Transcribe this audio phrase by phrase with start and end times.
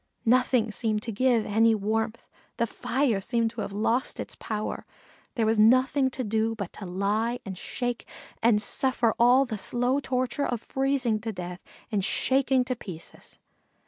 [0.25, 2.23] Nothing seemed to give any warmth
[2.65, 4.83] fire seemed to have lost its power.
[5.35, 8.07] There was nothing to do but to lie and shake
[8.41, 11.59] and suffer all the slow torture of freezing to death
[11.91, 13.37] and shaking to pieces.